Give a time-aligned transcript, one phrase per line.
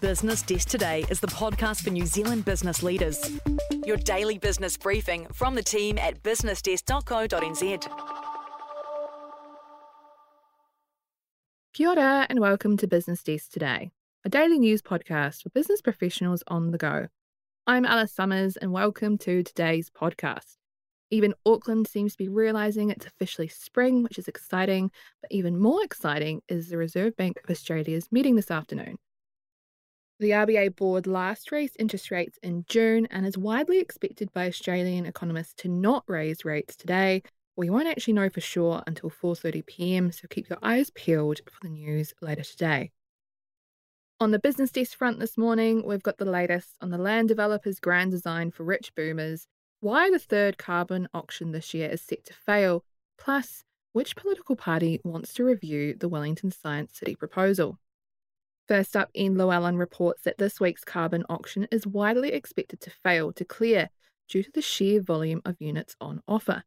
[0.00, 3.32] Business Desk Today is the podcast for New Zealand business leaders.
[3.84, 7.88] Your daily business briefing from the team at businessdesk.co.nz.
[11.74, 13.90] Kia ora and welcome to Business Desk Today,
[14.24, 17.08] a daily news podcast for business professionals on the go.
[17.66, 20.58] I'm Ella Somers and welcome to today's podcast.
[21.10, 25.82] Even Auckland seems to be realising it's officially spring, which is exciting, but even more
[25.82, 28.98] exciting is the Reserve Bank of Australia's meeting this afternoon.
[30.20, 35.06] The RBA board last raised interest rates in June and is widely expected by Australian
[35.06, 37.22] economists to not raise rates today.
[37.54, 41.60] We won't actually know for sure until 4:30 p.m, so keep your eyes peeled for
[41.62, 42.90] the news later today.
[44.18, 47.78] On the business desk front this morning, we've got the latest on the land developer's
[47.78, 49.46] grand design for rich boomers,
[49.78, 52.84] why the third carbon auction this year is set to fail,
[53.18, 57.78] plus which political party wants to review the Wellington Science City proposal.
[58.68, 63.32] First up, Ian Llewellyn reports that this week's carbon auction is widely expected to fail
[63.32, 63.88] to clear
[64.28, 66.64] due to the sheer volume of units on offer.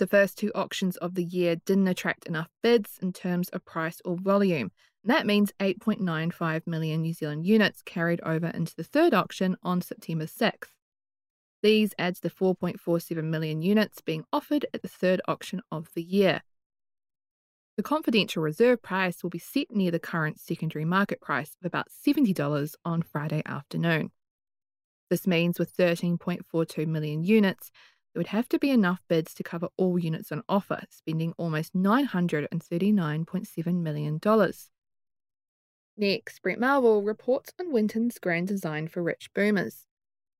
[0.00, 4.02] The first two auctions of the year didn't attract enough bids in terms of price
[4.04, 4.72] or volume.
[5.04, 10.26] That means 8.95 million New Zealand units carried over into the third auction on September
[10.26, 10.70] 6th.
[11.62, 16.42] These adds the 4.47 million units being offered at the third auction of the year.
[17.76, 21.88] The confidential reserve price will be set near the current secondary market price of about
[22.06, 24.10] $70 on Friday afternoon.
[25.08, 27.70] This means with 13.42 million units,
[28.12, 31.74] there would have to be enough bids to cover all units on offer, spending almost
[31.74, 34.20] $939.7 million.
[35.96, 39.86] Next, Brent Melville reports on Winton's grand design for rich boomers.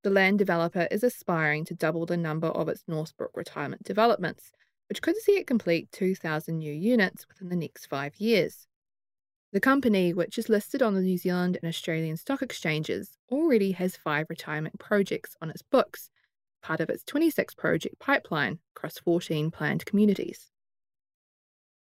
[0.03, 4.51] The land developer is aspiring to double the number of its Northbrook retirement developments,
[4.89, 8.67] which could see it complete 2,000 new units within the next five years.
[9.53, 13.95] The company, which is listed on the New Zealand and Australian stock exchanges, already has
[13.95, 16.09] five retirement projects on its books,
[16.63, 20.49] part of its 26 project pipeline across 14 planned communities.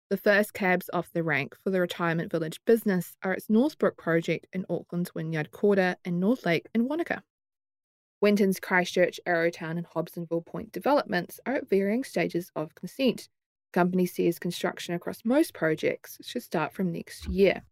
[0.10, 4.48] The first cabs off the rank for the retirement village business are its Northbrook project
[4.52, 7.22] in Auckland's Wynyard Quarter and Northlake in Wanaka.
[8.22, 13.30] Winton's Christchurch, Arrowtown, and Hobsonville Point developments are at varying stages of consent.
[13.72, 17.64] The company says construction across most projects should start from next year.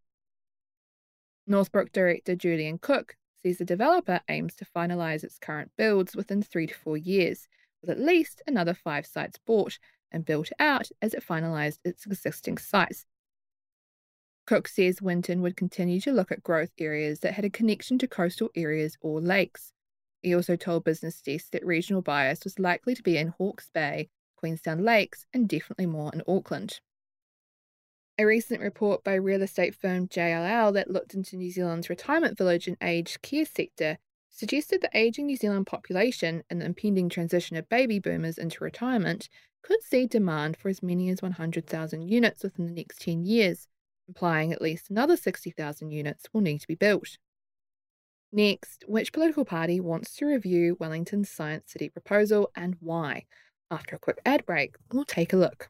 [1.45, 6.67] Northbrook director Julian Cook says the developer aims to finalise its current builds within three
[6.67, 7.47] to four years,
[7.81, 9.79] with at least another five sites bought
[10.11, 13.05] and built out as it finalised its existing sites.
[14.45, 18.07] Cook says Winton would continue to look at growth areas that had a connection to
[18.07, 19.73] coastal areas or lakes.
[20.21, 24.09] He also told Business Desk that regional bias was likely to be in Hawke's Bay,
[24.35, 26.79] Queenstown Lakes, and definitely more in Auckland.
[28.19, 32.67] A recent report by real estate firm JLL that looked into New Zealand's retirement village
[32.67, 37.69] and aged care sector suggested the ageing New Zealand population and the impending transition of
[37.69, 39.29] baby boomers into retirement
[39.61, 43.67] could see demand for as many as 100,000 units within the next 10 years,
[44.07, 47.17] implying at least another 60,000 units will need to be built.
[48.31, 53.25] Next, which political party wants to review Wellington's Science City proposal and why?
[53.71, 55.69] After a quick ad break, we'll take a look.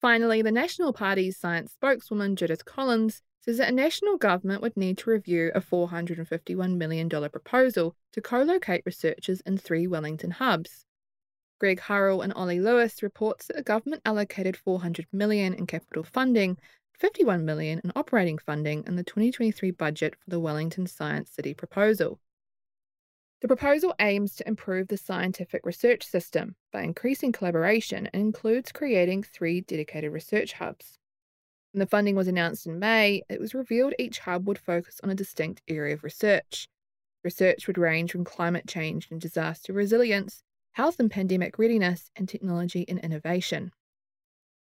[0.00, 4.98] Finally, the National Party's science spokeswoman Judith Collins says that a national government would need
[4.98, 10.86] to review a $451 million proposal to co locate researchers in three Wellington hubs.
[11.62, 16.58] Greg Harrell and Ollie Lewis reports that the government allocated 400 million in capital funding,
[16.98, 22.18] 51 million in operating funding in the 2023 budget for the Wellington Science City proposal.
[23.42, 29.22] The proposal aims to improve the scientific research system by increasing collaboration and includes creating
[29.22, 30.98] three dedicated research hubs.
[31.70, 35.10] When the funding was announced in May, it was revealed each hub would focus on
[35.10, 36.66] a distinct area of research.
[37.22, 40.42] Research would range from climate change and disaster resilience
[40.72, 43.72] health and pandemic readiness, and technology and innovation.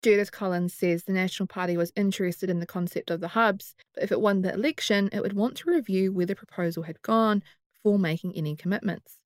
[0.01, 4.03] Judith Collins says the National Party was interested in the concept of the hubs, but
[4.03, 7.43] if it won the election, it would want to review where the proposal had gone
[7.73, 9.17] before making any commitments.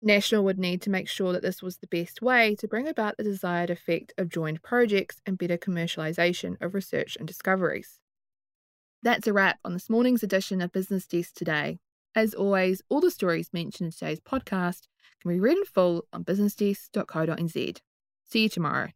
[0.00, 3.16] National would need to make sure that this was the best way to bring about
[3.16, 8.00] the desired effect of joined projects and better commercialisation of research and discoveries.
[9.02, 11.78] That's a wrap on this morning's edition of Business Desk Today.
[12.14, 14.82] As always, all the stories mentioned in today's podcast
[15.20, 17.78] can be read in full on businessdesk.co.nz.
[18.26, 18.88] See you tomorrow.